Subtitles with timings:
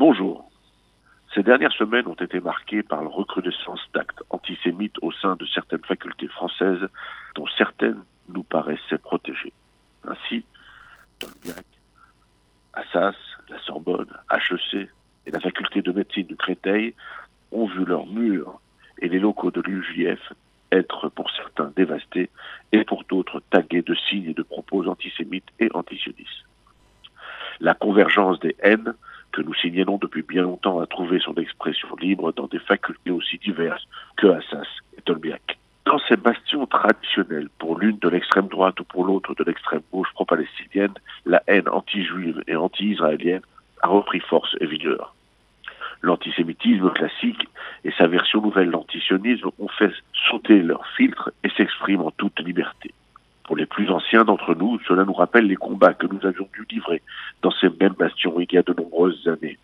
[0.00, 0.50] Bonjour.
[1.34, 5.84] Ces dernières semaines ont été marquées par la recrudescence d'actes antisémites au sein de certaines
[5.84, 6.88] facultés françaises,
[7.34, 9.52] dont certaines nous paraissaient protégées.
[10.08, 10.46] Ainsi,
[11.18, 11.66] Tolbiac,
[12.72, 13.14] Assas,
[13.50, 14.88] la Sorbonne, HEC
[15.26, 16.94] et la faculté de médecine de Créteil
[17.52, 18.58] ont vu leurs murs
[19.02, 20.32] et les locaux de l'UJF
[20.72, 22.30] être pour certains dévastés
[22.72, 26.46] et pour d'autres tagués de signes et de propos antisémites et antisionistes.
[27.60, 28.94] La convergence des haines
[29.42, 33.86] nous signalons depuis bien longtemps a trouvé son expression libre dans des facultés aussi diverses
[34.16, 35.58] que Assas et Tolbiac.
[35.86, 40.12] Dans ces bastions traditionnels, pour l'une de l'extrême droite ou pour l'autre de l'extrême gauche
[40.14, 40.94] pro-palestinienne,
[41.26, 43.42] la haine anti-juive et anti-israélienne
[43.82, 45.14] a repris force et vigueur.
[46.02, 47.48] L'antisémitisme classique
[47.84, 49.92] et sa version nouvelle, l'antisionisme, ont fait
[50.28, 52.69] sauter leurs filtres et s'expriment en toute liberté.
[54.24, 57.00] D'entre nous, cela nous rappelle les combats que nous avions dû livrer
[57.40, 59.58] dans ces mêmes bastions il y a de nombreuses années.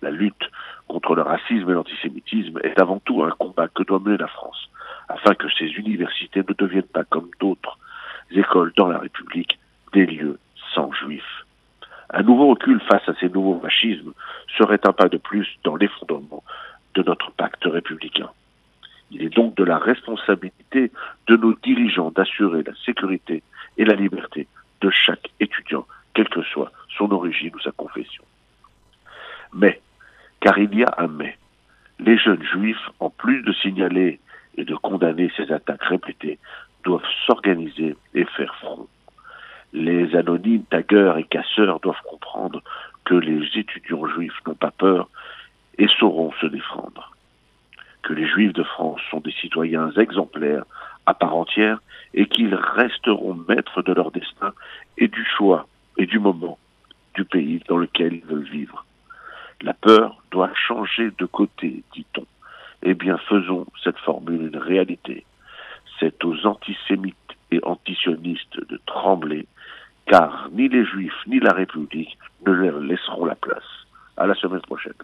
[0.00, 0.50] La lutte
[0.88, 4.68] contre le racisme et l'antisémitisme est avant tout un combat que doit mener la France,
[5.08, 7.78] afin que ces universités ne deviennent pas comme d'autres
[8.32, 9.58] écoles dans la République
[9.92, 10.38] des lieux
[10.74, 11.44] sans juifs.
[12.10, 14.12] Un nouveau recul face à ces nouveaux fascismes
[14.58, 16.42] serait un pas de plus dans l'effondrement
[16.94, 18.30] de notre pacte républicain.
[19.12, 20.90] Il est donc de la responsabilité
[21.26, 23.42] de nos dirigeants d'assurer la sécurité
[23.76, 24.46] et la liberté
[24.80, 28.24] de chaque étudiant, quelle que soit son origine ou sa confession.
[29.52, 29.80] Mais,
[30.40, 31.36] car il y a un mais,
[31.98, 34.18] les jeunes juifs, en plus de signaler
[34.56, 36.38] et de condamner ces attaques répétées,
[36.84, 38.88] doivent s'organiser et faire front.
[39.72, 42.62] Les anonymes tagueurs et casseurs doivent comprendre
[43.04, 45.08] que les étudiants juifs n'ont pas peur
[45.78, 47.14] et sauront se défendre.
[48.02, 50.64] Que les juifs de France sont des citoyens exemplaires
[51.06, 51.80] à part entière
[52.14, 54.52] et qu'ils resteront maîtres de leur destin
[54.98, 55.66] et du choix
[55.98, 56.58] et du moment
[57.14, 58.84] du pays dans lequel ils veulent vivre.
[59.60, 62.26] La peur doit changer de côté, dit-on.
[62.82, 65.24] Eh bien, faisons cette formule une réalité.
[66.00, 67.16] C'est aux antisémites
[67.52, 69.46] et antisionistes de trembler,
[70.06, 73.62] car ni les Juifs ni la République ne leur laisseront la place.
[74.16, 74.94] À la semaine prochaine.